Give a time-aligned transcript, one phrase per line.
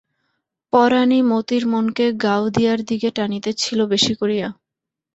[0.73, 4.47] পরাণই মতির মনকে গাওদিয়ার দিকে টানিতেছিল বেশি করিয়া।